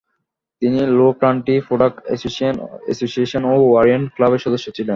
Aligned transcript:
তিনি 0.61 0.79
low country 0.97 1.55
product 1.67 1.97
association 2.85 3.41
ও 3.51 3.53
Orient 3.71 4.07
ক্লাবের 4.15 4.43
সদস্য 4.45 4.65
ছিলেন। 4.75 4.89